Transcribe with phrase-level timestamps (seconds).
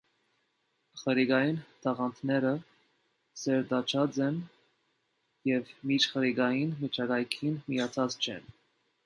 [1.01, 2.53] Խռիկային թաղանթները
[3.41, 4.41] սերտաճած են
[5.51, 8.51] և միջխռիկային միջակայքին միացած չեն։